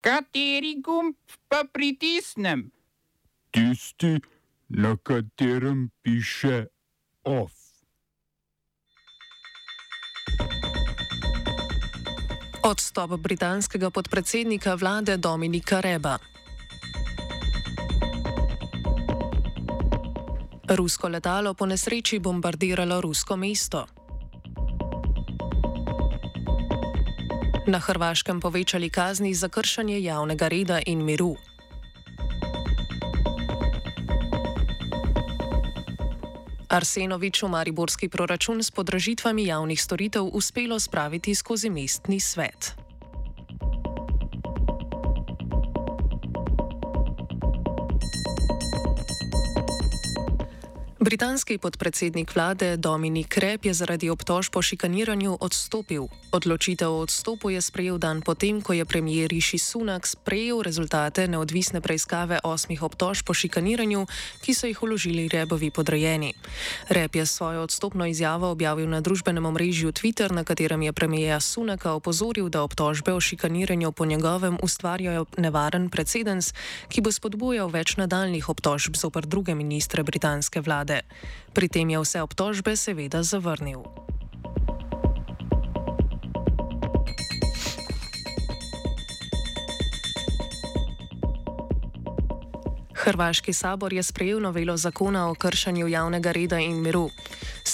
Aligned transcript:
Kateri 0.00 0.80
gumb 0.80 1.14
pa 1.48 1.64
pritisnem? 1.72 2.70
Tisti, 3.52 4.16
na 4.68 4.96
katerem 4.96 5.90
piše 6.02 6.66
OF. 7.24 7.52
Odstop 12.64 13.10
britanskega 13.20 13.90
podpredsednika 13.90 14.74
vlade 14.74 15.16
Dominika 15.16 15.80
Reba. 15.80 16.18
Rusko 20.68 21.08
letalo 21.08 21.54
po 21.54 21.66
nesreči 21.66 22.18
bombardiralo 22.18 23.00
rusko 23.00 23.36
mesto. 23.36 23.99
Na 27.66 27.78
Hrvaškem 27.78 28.40
povečali 28.40 28.88
kazni 28.90 29.34
za 29.34 29.48
kršanje 29.48 30.00
javnega 30.02 30.48
reda 30.48 30.80
in 30.86 31.04
miru. 31.04 31.36
Arsenovič 36.68 37.42
v 37.42 37.48
mariborski 37.48 38.08
proračun 38.08 38.62
s 38.62 38.70
podražitvami 38.70 39.46
javnih 39.46 39.82
storitev 39.82 40.24
uspelo 40.32 40.80
spraviti 40.80 41.34
skozi 41.34 41.70
mestni 41.70 42.20
svet. 42.20 42.79
Britanski 51.00 51.56
podpredsednik 51.58 52.34
vlade 52.34 52.76
Dominik 52.76 53.28
Krep 53.28 53.64
je 53.64 53.72
zaradi 53.74 54.10
obtožb 54.12 54.56
o 54.56 54.62
šikaniranju 54.62 55.38
odstopil. 55.40 56.12
Odločitev 56.32 56.92
o 56.92 57.00
odstopu 57.00 57.50
je 57.50 57.60
sprejel 57.60 57.96
dan 57.96 58.20
potem, 58.20 58.60
ko 58.60 58.76
je 58.76 58.84
premijer 58.84 59.32
Riši 59.32 59.58
Sunak 59.58 60.04
sprejel 60.06 60.60
rezultate 60.60 61.24
neodvisne 61.24 61.80
preiskave 61.80 62.38
osmih 62.44 62.82
obtožb 62.82 63.30
o 63.30 63.34
šikaniranju, 63.34 64.04
ki 64.44 64.54
so 64.54 64.68
jih 64.68 64.82
uložili 64.82 65.24
Rebovi 65.28 65.70
podrejeni. 65.70 66.34
Rep 66.92 67.16
je 67.16 67.26
svojo 67.26 67.62
odstopno 67.64 68.04
izjavo 68.04 68.50
objavil 68.50 68.88
na 68.88 69.00
družbenem 69.00 69.46
omrežju 69.46 69.96
Twitter, 69.96 70.28
na 70.28 70.44
katerem 70.44 70.82
je 70.82 70.92
premijeja 70.92 71.40
Sunaka 71.40 71.96
opozoril, 71.96 72.52
da 72.52 72.62
obtožbe 72.62 73.12
o 73.12 73.20
šikaniranju 73.20 73.92
po 73.92 74.04
njegovem 74.04 74.58
ustvarjajo 74.62 75.24
nevaren 75.40 75.88
precedens, 75.88 76.52
ki 76.92 77.00
bo 77.00 77.08
spodbujal 77.08 77.72
več 77.72 77.96
nadaljnih 77.96 78.48
obtožb 78.48 79.00
zoper 79.00 79.24
druge 79.26 79.54
ministre 79.54 80.04
britanske 80.04 80.60
vlade 80.60 80.89
vlade. 80.90 81.06
Pri 81.54 81.66
tem 81.68 81.90
je 81.90 81.98
vse 81.98 82.22
obtožbe 82.22 82.76
seveda 82.76 83.22
zavrnil. 83.22 83.82
Hrvaški 93.00 93.52
sabor 93.52 93.92
je 93.92 94.02
sprejel 94.02 94.40
novelo 94.40 94.76
zakona 94.76 95.30
o 95.30 95.34
kršanju 95.34 95.88
javnega 95.88 96.32
reda 96.32 96.58
in 96.58 96.82
miru. 96.82 97.10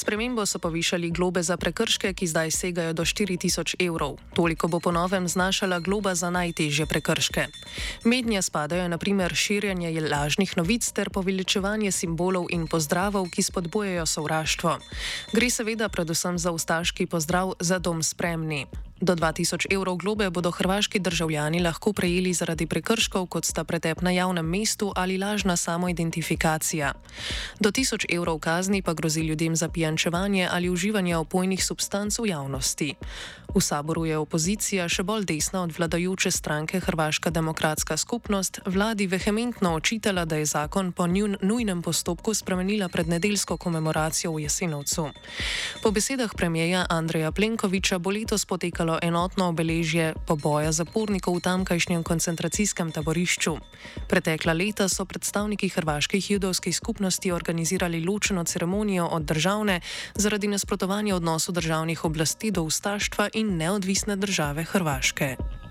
Spremembo 0.06 0.46
so 0.46 0.62
povišali 0.62 1.10
globe 1.10 1.42
za 1.42 1.56
prekrške, 1.58 2.14
ki 2.14 2.26
zdaj 2.30 2.50
segajo 2.54 2.92
do 2.94 3.02
4000 3.02 3.74
evrov. 3.82 4.22
Toliko 4.38 4.70
bo 4.70 4.78
po 4.78 4.94
novem 4.94 5.26
znašala 5.26 5.82
globa 5.82 6.14
za 6.14 6.30
najtežje 6.30 6.86
prekrške. 6.86 7.50
Mednje 8.06 8.42
spadajo 8.42 8.86
naprimer 8.88 9.34
širjanje 9.34 9.90
lažnih 10.06 10.56
novic 10.56 10.86
ter 10.94 11.10
poveličevanje 11.10 11.90
simbolov 11.90 12.46
in 12.54 12.70
pozdravov, 12.70 13.34
ki 13.34 13.42
spodbujajo 13.42 14.06
sovraštvo. 14.06 14.78
Gre 15.34 15.50
seveda 15.50 15.90
predvsem 15.90 16.38
za 16.38 16.54
ustaški 16.54 17.10
pozdrav 17.10 17.58
za 17.58 17.82
dom 17.82 18.02
spremni. 18.02 18.85
Do 19.00 19.12
2000 19.12 19.68
evrov 19.70 19.96
globe 19.96 20.30
bodo 20.30 20.50
hrvaški 20.50 20.98
državljani 20.98 21.60
lahko 21.60 21.92
prejeli 21.92 22.32
zaradi 22.32 22.66
prekrškov, 22.66 23.26
kot 23.26 23.44
sta 23.44 23.64
pretep 23.64 24.00
na 24.00 24.10
javnem 24.10 24.46
mestu 24.48 24.92
ali 24.96 25.18
lažna 25.18 25.56
samoidentifikacija. 25.56 26.92
Do 27.60 27.70
1000 27.70 28.06
evrov 28.08 28.38
kazni 28.38 28.82
pa 28.82 28.94
grozi 28.94 29.20
ljudem 29.20 29.56
za 29.56 29.68
pijančevanje 29.68 30.48
ali 30.52 30.70
uživanje 30.70 31.16
opojnih 31.16 31.64
substanc 31.64 32.18
v 32.18 32.26
javnosti. 32.26 32.94
V 33.54 33.60
saboru 33.60 34.04
je 34.06 34.16
opozicija 34.18 34.88
še 34.88 35.02
bolj 35.02 35.24
desna 35.24 35.62
od 35.62 35.72
vladajoče 35.78 36.30
stranke 36.30 36.80
Hrvaška 36.80 37.30
demokratska 37.30 37.96
skupnost 37.96 38.60
vladi 38.66 39.06
vehementno 39.06 39.74
očitala, 39.74 40.24
da 40.24 40.36
je 40.36 40.46
zakon 40.46 40.92
po 40.92 41.06
njun 41.06 41.36
nujnem 41.42 41.82
postopku 41.82 42.34
spremenila 42.34 42.88
pred 42.88 43.08
nedeljsko 43.08 43.56
komemoracijo 43.56 44.32
v 44.32 44.40
Jesenovcu. 44.44 45.08
Po 45.82 45.90
besedah 45.90 46.34
premijeja 46.36 46.86
Andreja 46.88 47.32
Plenkoviča 47.32 47.98
bo 47.98 48.10
letos 48.10 48.44
potekalo 48.44 48.85
potekalo 48.86 48.98
enotno 49.02 49.50
obeležje 49.50 50.14
poboja 50.26 50.70
zapornikov 50.70 51.34
v 51.36 51.42
tamkajšnjem 51.42 52.02
koncentracijskem 52.06 52.94
taborišču. 52.94 53.58
Pretekla 54.06 54.54
leta 54.54 54.86
so 54.88 55.04
predstavniki 55.04 55.68
hrvaških 55.68 56.30
judovskih 56.30 56.76
skupnosti 56.76 57.32
organizirali 57.32 58.04
ločeno 58.04 58.44
ceremonijo 58.44 59.06
od 59.10 59.22
državne 59.22 59.80
zaradi 60.14 60.46
nasprotovanja 60.46 61.16
odnosu 61.16 61.52
državnih 61.52 62.04
oblasti 62.04 62.50
do 62.50 62.62
ustaštva 62.62 63.28
in 63.34 63.56
neodvisne 63.56 64.16
države 64.16 64.64
Hrvaške. 64.64 65.65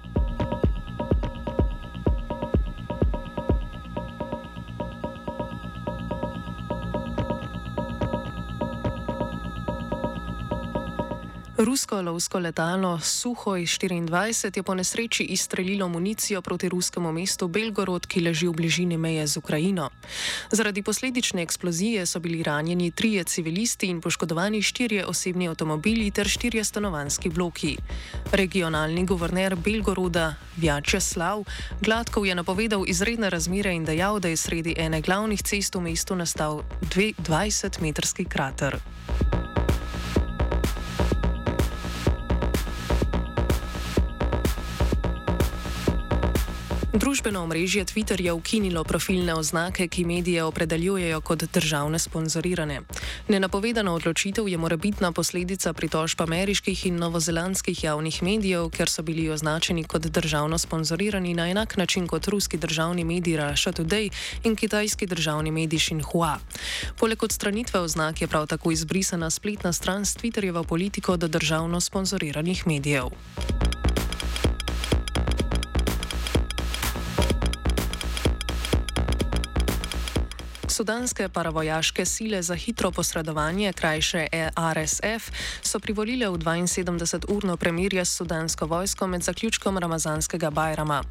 Rusko 11.75 12.01
lovsko 12.01 12.39
letalo 12.39 12.99
Suhoj 12.99 13.61
24 13.61 14.57
je 14.57 14.63
po 14.63 14.75
nesreči 14.75 15.23
izstrelilo 15.23 15.87
municijo 15.89 16.41
proti 16.41 16.69
ruskemu 16.69 17.11
mestu 17.11 17.47
Belgorod, 17.47 18.07
ki 18.07 18.21
leži 18.21 18.47
v 18.47 18.53
bližini 18.53 18.97
meje 18.97 19.27
z 19.27 19.37
Ukrajino. 19.37 19.89
Zaradi 20.51 20.81
posledične 20.81 21.41
eksplozije 21.43 22.05
so 22.05 22.19
bili 22.19 22.43
ranjeni 22.43 22.91
trije 22.91 23.23
civilisti 23.23 23.87
in 23.87 24.01
poškodovani 24.01 24.61
štirje 24.61 25.05
osebni 25.05 25.47
avtomobili 25.47 26.11
ter 26.11 26.27
štirje 26.27 26.63
stanovanski 26.63 27.29
bloki. 27.29 27.77
Regionalni 28.31 29.05
guverner 29.05 29.55
Belgoroda 29.55 30.35
Vjačeslav 30.57 31.43
Gladkov 31.81 32.25
je 32.25 32.35
napovedal 32.35 32.87
izredne 32.87 33.29
razmere 33.29 33.75
in 33.75 33.85
dejal, 33.85 34.19
da 34.19 34.27
je 34.27 34.37
sredi 34.37 34.75
ene 34.77 35.01
glavnih 35.01 35.43
cest 35.43 35.75
v 35.75 35.81
mestu 35.81 36.15
nastal 36.15 36.63
20-metrski 36.81 38.29
krater. 38.29 38.79
Družbeno 46.95 47.43
omrežje 47.43 47.83
Twitter 47.85 48.21
je 48.21 48.31
ukinilo 48.31 48.83
profilne 48.83 49.33
oznake, 49.35 49.87
ki 49.87 50.05
medije 50.05 50.43
opredeljujejo 50.43 51.19
kot 51.21 51.43
državne 51.43 51.99
sponzorirane. 51.99 52.81
Nenapovedana 53.27 53.91
odločitev 53.93 54.47
je 54.47 54.57
morebitna 54.57 55.11
posledica 55.11 55.73
pritožb 55.73 56.21
ameriških 56.21 56.85
in 56.85 56.95
novozelandskih 56.95 57.83
javnih 57.83 58.23
medijev, 58.23 58.69
ker 58.71 58.89
so 58.89 59.03
bili 59.03 59.27
označeni 59.29 59.83
kot 59.83 60.07
državno 60.07 60.57
sponzorirani 60.57 61.33
na 61.33 61.49
enak 61.49 61.77
način 61.77 62.07
kot 62.07 62.27
ruski 62.27 62.57
državni 62.57 63.03
medij 63.03 63.37
Russia 63.37 63.73
Today 63.73 64.09
in 64.43 64.55
kitajski 64.55 65.05
državni 65.05 65.51
medij 65.51 65.79
Xinhua. 65.79 66.37
Poleg 66.95 67.23
odstranitve 67.23 67.79
oznak 67.79 68.21
je 68.21 68.27
prav 68.27 68.47
tako 68.47 68.71
izbrisana 68.71 69.29
spletna 69.29 69.73
stran 69.73 70.05
s 70.05 70.15
Twitterjevo 70.17 70.63
politiko 70.63 71.17
do 71.17 71.27
državno 71.27 71.81
sponzoriranih 71.81 72.67
medijev. 72.67 73.11
Sudanske 80.75 81.29
paravojaške 81.29 82.05
sile 82.05 82.41
za 82.43 82.55
hitro 82.55 82.91
posredovanje, 82.91 83.73
krajše 83.73 84.27
RSF, 84.73 85.31
so 85.61 85.79
privolile 85.79 86.27
v 86.29 86.37
72-urno 86.37 87.57
premirje 87.57 88.05
s 88.05 88.15
sudansko 88.17 88.65
vojsko 88.65 89.07
med 89.07 89.23
zaključkom 89.23 89.77
ramazanskega 89.77 90.49
Bajrama. 90.49 91.03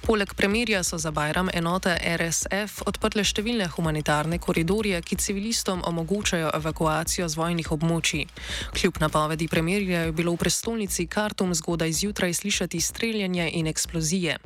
Poleg 0.00 0.34
premirja 0.34 0.82
so 0.84 0.98
za 0.98 1.10
Bajram 1.10 1.48
enote 1.52 1.98
RSF 2.16 2.80
odprle 2.86 3.24
številne 3.24 3.66
humanitarne 3.68 4.38
koridorje, 4.38 5.02
ki 5.02 5.16
civilistom 5.16 5.84
omogočajo 5.84 6.54
evakuacijo 6.56 7.28
z 7.28 7.36
vojnih 7.36 7.72
območij. 7.76 8.24
Kljub 8.72 9.02
napovedi 9.04 9.48
premirja 9.48 10.06
je 10.06 10.12
bilo 10.12 10.32
v 10.32 10.40
prestolnici 10.46 11.06
Kartum 11.06 11.52
zgodaj 11.54 11.92
zjutraj 11.92 12.34
slišati 12.34 12.80
streljanje 12.80 13.50
in 13.52 13.66
eksplozije. 13.66 14.38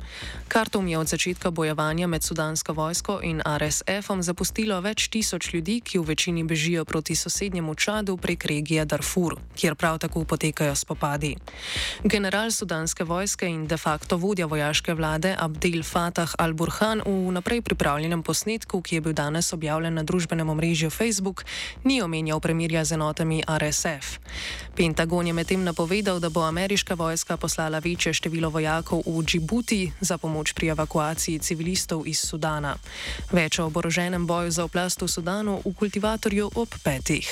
Kartum 0.48 0.88
je 0.88 0.98
od 0.98 1.06
začetka 1.06 1.50
bojevanja 1.50 2.06
med 2.06 2.26
sudansko 2.26 2.72
vojsko 2.72 3.20
in 3.22 3.38
RSF-om 3.46 4.22
zapustil 4.22 4.63
zapustilo 4.64 4.80
več 4.80 5.08
tisoč 5.12 5.52
ljudi, 5.52 5.80
ki 5.84 5.98
v 5.98 6.08
večini 6.08 6.42
bežijo 6.44 6.84
proti 6.84 7.14
sosednjemu 7.14 7.74
Čadu 7.74 8.16
prek 8.16 8.44
regije 8.48 8.84
Darfur, 8.84 9.36
kjer 9.56 9.74
prav 9.74 9.98
tako 9.98 10.24
potekajo 10.24 10.74
spopadi. 10.74 11.36
General 12.04 12.50
sudanske 12.50 13.04
vojske 13.04 13.46
in 13.46 13.66
de 13.66 13.76
facto 13.76 14.16
vodja 14.16 14.46
vojaške 14.46 14.94
vlade 14.94 15.34
Abdel 15.38 15.82
Fattah 15.82 16.32
al-Burhan 16.38 17.02
v 17.04 17.32
naprej 17.32 17.60
pripravljenem 17.60 18.22
posnetku, 18.22 18.80
ki 18.80 18.94
je 18.94 19.00
bil 19.00 19.12
danes 19.12 19.52
objavljen 19.52 19.94
na 19.94 20.02
družbenem 20.02 20.48
omrežju 20.48 20.90
Facebook, 20.90 21.44
ni 21.84 22.00
omenjal 22.00 22.40
premirja 22.40 22.84
z 22.84 22.96
enotami 22.96 23.42
RSF. 23.44 24.16
Pentagon 24.76 25.26
je 25.26 25.32
medtem 25.32 25.64
napovedal, 25.64 26.20
da 26.20 26.30
bo 26.30 26.40
ameriška 26.40 26.94
vojska 26.94 27.36
poslala 27.36 27.78
večje 27.84 28.14
število 28.14 28.48
vojakov 28.48 29.04
v 29.04 29.24
Džibuti 29.24 29.92
za 30.00 30.18
pomoč 30.18 30.56
pri 30.56 30.72
evakuaciji 30.72 31.38
civilistov 31.38 32.08
iz 32.08 32.24
Sudana. 32.24 32.76
Več 33.32 33.58
o 33.58 33.66
oboroženem 33.68 34.26
boju 34.26 34.53
za 34.54 34.64
oblast 34.64 35.02
v 35.02 35.10
Sudanu 35.10 35.58
v 35.64 35.74
kultivatorju 35.74 36.50
ob 36.54 36.70
petih. 36.86 37.26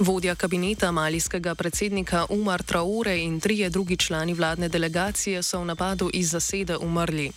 Vodja 0.00 0.34
kabineta 0.34 0.92
malijskega 0.92 1.54
predsednika 1.54 2.24
Umar 2.30 2.62
Traore 2.62 3.18
in 3.18 3.40
trije 3.40 3.70
drugi 3.70 3.96
člani 3.96 4.34
vladne 4.34 4.68
delegacije 4.68 5.42
so 5.42 5.60
v 5.60 5.64
napadu 5.64 6.10
iz 6.12 6.30
zasede 6.30 6.76
umrli. 6.76 7.30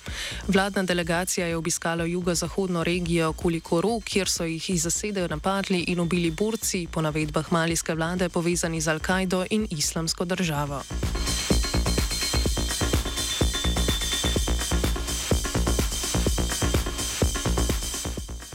Vladna 0.47 0.83
delegacija 0.83 1.47
je 1.47 1.57
obiskala 1.57 2.05
jugozahodno 2.05 2.83
regijo 2.83 3.33
Kulikoro, 3.33 3.99
kjer 3.99 4.29
so 4.29 4.43
jih 4.43 4.69
iz 4.69 4.83
zasede 4.83 5.27
napadli 5.27 5.83
in 5.87 5.99
ubili 5.99 6.31
borci, 6.31 6.87
po 6.91 7.01
navedbah 7.01 7.51
malijske 7.51 7.95
vlade, 7.95 8.29
povezani 8.29 8.81
z 8.81 8.87
Al-Kaido 8.87 9.45
in 9.49 9.67
islamsko 9.69 10.25
državo. 10.25 10.81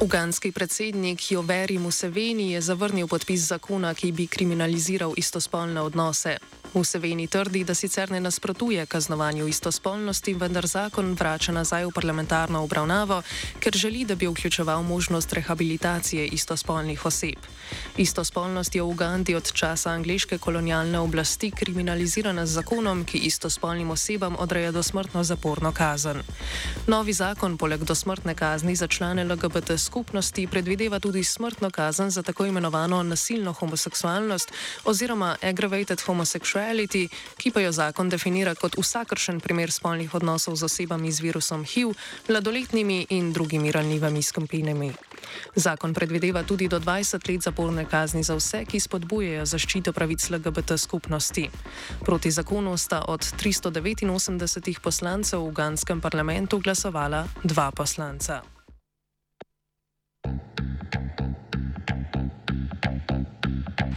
Uganski 0.01 0.53
predsednik 0.53 1.31
Joveri 1.31 1.79
Museveni 1.79 2.53
je 2.53 2.61
zavrnil 2.61 3.09
podpis 3.11 3.41
zakona, 3.41 3.95
ki 3.95 4.13
bi 4.13 4.27
kriminaliziral 4.27 5.13
istospolne 5.17 5.81
odnose. 5.81 6.37
Museveni 6.75 7.27
trdi, 7.27 7.65
da 7.65 7.75
sicer 7.75 8.11
ne 8.11 8.21
nasprotuje 8.21 8.87
kaznovanju 8.87 9.49
istospolnosti, 9.49 10.35
vendar 10.35 10.67
zakon 10.67 11.15
vrača 11.15 11.53
nazaj 11.53 11.87
v 11.87 11.93
parlamentarno 11.95 12.63
obravnavo, 12.63 13.23
ker 13.61 13.73
želi, 13.77 14.05
da 14.05 14.15
bi 14.15 14.27
vključeval 14.27 14.83
možnost 14.83 15.33
rehabilitacije 15.33 16.27
istospolnih 16.27 17.07
oseb. 17.07 17.39
Istospolnost 17.97 18.75
je 18.75 18.83
v 18.83 18.89
Ugandi 18.89 19.35
od 19.35 19.53
časa 19.53 19.91
angliške 19.91 20.39
kolonialne 20.39 20.99
oblasti 20.99 21.51
kriminalizirana 21.51 22.47
z 22.47 22.53
zakonom, 22.53 23.05
ki 23.05 23.19
istospolnim 23.19 23.91
osebam 23.91 24.37
odreja 24.39 24.73
dosmrtno 24.73 25.25
zaporno 25.25 25.73
kazen. 25.73 26.23
Novi 26.87 27.13
zakon 27.13 27.57
poleg 27.57 27.85
dosmrtne 27.85 28.35
kazni 28.35 28.77
za 28.77 28.87
člane 28.87 29.25
LGBT 29.25 29.79
skupnosti 29.79 30.47
predvideva 30.47 31.01
tudi 31.01 31.25
smrtno 31.25 31.71
kazen 31.71 32.11
za 32.11 32.23
tako 32.23 32.47
imenovano 32.47 33.03
nasilno 33.03 33.53
homoseksualnost 33.53 34.53
oziroma 34.85 35.37
aggravated 35.43 36.03
homosexuality 36.07 36.58
sexuality, 36.59 37.09
ki 37.39 37.51
pa 37.55 37.61
jo 37.63 37.73
zakon 37.73 38.11
definira 38.11 38.55
kot 38.59 38.75
vsakršen 38.75 39.41
primer 39.41 39.71
spolnih 39.71 40.11
odnosov 40.15 40.59
z 40.59 40.67
osebami 40.67 41.13
z 41.13 41.23
virusom 41.23 41.63
HIV, 41.65 41.95
mladoletnimi 42.29 43.07
in 43.15 43.33
drugimi 43.33 43.71
ranljivimi 43.71 44.23
skupinami. 44.23 44.91
Zakon 45.55 45.95
predvideva 45.95 46.43
tudi 46.43 46.69
do 46.69 46.81
20 46.81 47.23
let 47.29 47.43
zaporne 47.43 47.85
kazni 47.87 48.23
za 48.23 48.35
vse, 48.35 48.65
ki 48.65 48.81
spodbujejo 48.81 49.47
zaščito 49.47 49.93
pravic 49.93 50.31
LGBT 50.31 50.75
skupnosti. 50.77 51.51
Proti 52.03 52.31
zakonu 52.31 52.77
sta 52.77 53.05
od 53.09 53.23
389 53.23 54.83
poslancev 54.83 55.41
v 55.41 55.49
uganskem 55.49 56.01
parlamentu 56.01 56.59
glasovala 56.59 57.27
dva 57.45 57.71
poslanca. 57.71 58.43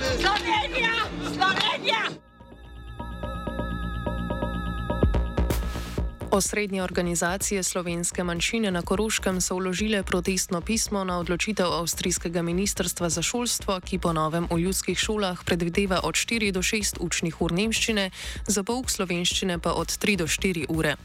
Slovenija, 0.00 0.92
Slovenija. 1.34 2.13
Osrednje 6.34 6.82
organizacije 6.82 7.62
slovenske 7.62 8.24
manjšine 8.24 8.70
na 8.70 8.82
Koroškem 8.82 9.40
so 9.40 9.54
vložile 9.54 10.02
protestno 10.02 10.60
pismo 10.60 11.04
na 11.04 11.18
odločitev 11.18 11.66
avstrijskega 11.66 12.42
ministrstva 12.42 13.08
za 13.08 13.22
šolstvo, 13.22 13.78
ki 13.80 13.98
po 13.98 14.12
novem 14.12 14.48
v 14.50 14.58
ljudskih 14.58 14.98
šolah 14.98 15.44
predvideva 15.44 16.00
od 16.02 16.14
4 16.14 16.50
do 16.50 16.62
6 16.62 16.98
učnih 17.00 17.42
ur 17.42 17.52
nemščine, 17.52 18.10
za 18.46 18.62
pouk 18.62 18.90
slovenščine 18.90 19.58
pa 19.62 19.72
od 19.78 19.94
3 19.94 20.16
do 20.16 20.26
4 20.26 20.64
ure. 20.68 20.96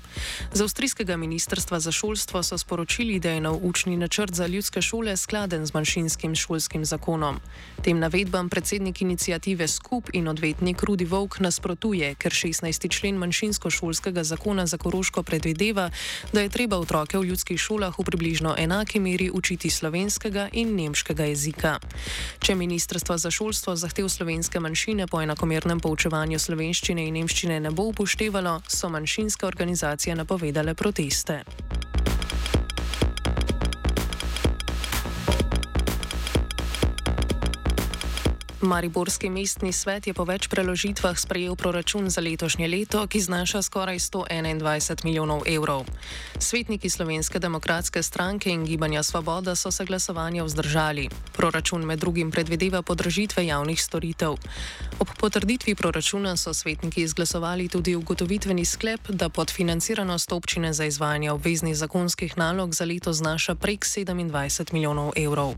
Z 0.53 0.61
avstrijskega 0.61 1.17
ministrstva 1.17 1.79
za 1.79 1.91
šolstvo 1.91 2.41
so 2.43 2.57
sporočili, 2.57 3.19
da 3.19 3.29
je 3.29 3.41
nov 3.41 3.59
učni 3.61 3.97
načrt 3.97 4.33
za 4.33 4.47
ljudske 4.47 4.81
šole 4.81 5.17
skladen 5.17 5.65
z 5.65 5.73
manjšinskim 5.73 6.35
šolskim 6.35 6.85
zakonom. 6.85 7.37
Tem 7.83 7.99
navedbam 7.99 8.49
predsednik 8.49 9.01
inicijative 9.01 9.67
Skup 9.67 10.09
in 10.13 10.27
odvetnik 10.27 10.83
Rudi 10.83 11.05
Vovk 11.05 11.39
nasprotuje, 11.39 12.15
ker 12.15 12.31
16. 12.31 12.89
člen 12.89 13.21
manjšinsko-šolskega 13.21 14.23
zakona 14.23 14.65
za 14.65 14.77
Koroško 14.77 15.18
Slovensko 15.19 15.23
predvideva, 15.23 15.89
da 16.33 16.41
je 16.41 16.49
treba 16.49 16.77
otroke 16.77 17.17
v 17.17 17.27
ljudskih 17.27 17.59
šolah 17.59 17.93
v 17.99 18.03
približno 18.03 18.55
enaki 18.57 18.99
meri 18.99 19.29
učiti 19.31 19.69
slovenskega 19.69 20.49
in 20.53 20.75
nemškega 20.75 21.25
jezika. 21.25 21.79
Če 22.39 22.55
Ministrstvo 22.55 23.17
za 23.17 23.31
šolstvo 23.31 23.75
zahtev 23.75 24.07
slovenske 24.07 24.59
manjšine 24.59 25.07
po 25.07 25.21
enakomernem 25.21 25.79
poučevanju 25.79 26.39
slovenščine 26.39 27.07
in 27.07 27.19
nemščine 27.19 27.59
ne 27.59 27.71
bo 27.71 27.91
upoštevalo, 27.91 28.61
so 28.67 28.89
manjšinske 28.89 29.45
organizacije 29.45 30.15
napovedale 30.15 30.73
proteste. 30.73 31.43
Mariborski 38.61 39.29
mestni 39.29 39.71
svet 39.71 40.07
je 40.07 40.13
po 40.13 40.25
več 40.27 40.49
preložitvah 40.51 41.15
sprejel 41.15 41.55
proračun 41.55 42.09
za 42.11 42.19
letošnje 42.19 42.67
leto, 42.67 42.99
ki 43.07 43.21
znaša 43.23 43.61
skoraj 43.63 43.99
121 44.03 45.05
milijonov 45.07 45.47
evrov. 45.47 45.87
Svetniki 46.35 46.89
Slovenske 46.91 47.39
demokratske 47.39 48.03
stranke 48.03 48.51
in 48.51 48.65
Gibanja 48.67 49.03
Svoboda 49.03 49.55
so 49.55 49.71
se 49.71 49.85
glasovanja 49.85 50.43
vzdržali. 50.43 51.07
Proračun 51.31 51.85
med 51.87 51.99
drugim 51.99 52.31
predvideva 52.31 52.81
podražitve 52.81 53.45
javnih 53.47 53.79
storitev. 53.79 54.35
Ob 54.99 55.07
potrditvi 55.19 55.75
proračuna 55.75 56.35
so 56.35 56.53
svetniki 56.53 57.07
izglasovali 57.07 57.69
tudi 57.71 57.95
ugotovitveni 57.95 58.65
sklep, 58.65 59.07
da 59.07 59.29
podfinanciranost 59.29 60.31
občine 60.31 60.73
za 60.73 60.85
izvajanje 60.85 61.31
obveznih 61.31 61.77
zakonskih 61.77 62.37
nalog 62.37 62.75
za 62.75 62.85
leto 62.85 63.13
znaša 63.13 63.55
prek 63.55 63.85
27 63.85 64.73
milijonov 64.73 65.15
evrov. 65.15 65.55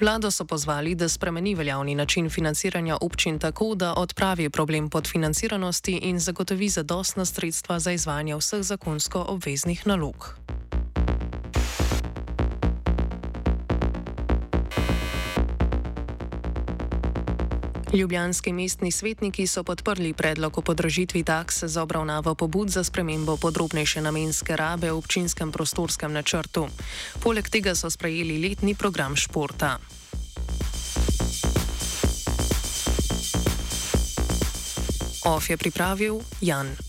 Vlado 0.00 0.30
so 0.30 0.44
pozvali, 0.44 0.94
da 0.94 1.08
spremeni 1.08 1.54
veljavni 1.54 1.94
način 2.28 2.34
financiranja 2.34 2.96
občin 3.00 3.38
tako, 3.38 3.74
da 3.74 3.94
odpravi 3.94 4.50
problem 4.50 4.90
podfinanciranosti 4.90 5.92
in 6.02 6.18
zagotovi 6.18 6.68
zadostna 6.68 7.24
sredstva 7.24 7.78
za 7.80 7.92
izvajanje 7.92 8.36
vseh 8.36 8.62
zakonsko 8.62 9.24
obveznih 9.28 9.86
nalog. 9.86 10.34
Ljubljanski 17.92 18.52
mestni 18.52 18.92
svetniki 18.92 19.46
so 19.46 19.64
podprli 19.64 20.12
predlog 20.12 20.58
o 20.58 20.62
podražitvi 20.62 21.24
takse 21.24 21.68
za 21.68 21.82
obravnavo 21.82 22.34
pobud 22.34 22.68
za 22.68 22.84
spremembo 22.84 23.36
podrobnejše 23.36 24.00
namenske 24.00 24.56
rabe 24.56 24.90
v 24.90 24.98
občinskem 24.98 25.52
prostorskem 25.52 26.12
načrtu. 26.12 26.68
Poleg 27.22 27.48
tega 27.48 27.74
so 27.74 27.90
sprejeli 27.90 28.48
letni 28.48 28.74
program 28.74 29.16
športa. 29.16 29.97
OF 35.28 35.50
je 35.50 35.56
pripravil 35.56 36.20
Jan. 36.40 36.87